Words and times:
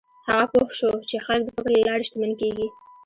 هغه 0.27 0.45
پوه 0.51 0.67
شو 0.77 0.91
چې 1.09 1.15
خلک 1.25 1.43
د 1.45 1.49
فکر 1.55 1.71
له 1.75 1.81
لارې 1.87 2.05
شتمن 2.07 2.31
کېږي. 2.41 2.67